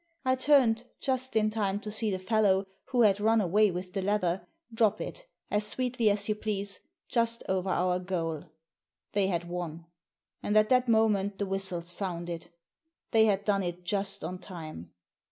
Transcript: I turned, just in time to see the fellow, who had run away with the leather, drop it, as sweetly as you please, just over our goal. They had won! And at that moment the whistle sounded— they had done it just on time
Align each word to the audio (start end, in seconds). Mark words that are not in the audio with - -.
I 0.25 0.33
turned, 0.33 0.85
just 0.99 1.35
in 1.35 1.51
time 1.51 1.79
to 1.81 1.91
see 1.91 2.09
the 2.09 2.17
fellow, 2.17 2.65
who 2.85 3.03
had 3.03 3.19
run 3.19 3.39
away 3.39 3.69
with 3.69 3.93
the 3.93 4.01
leather, 4.01 4.47
drop 4.73 4.99
it, 4.99 5.27
as 5.51 5.67
sweetly 5.67 6.09
as 6.09 6.27
you 6.27 6.33
please, 6.33 6.79
just 7.07 7.43
over 7.47 7.69
our 7.69 7.99
goal. 7.99 8.45
They 9.11 9.27
had 9.27 9.47
won! 9.47 9.85
And 10.41 10.57
at 10.57 10.69
that 10.69 10.87
moment 10.87 11.37
the 11.37 11.45
whistle 11.45 11.83
sounded— 11.83 12.49
they 13.11 13.25
had 13.25 13.43
done 13.45 13.61
it 13.61 13.83
just 13.83 14.23
on 14.23 14.39
time 14.39 14.89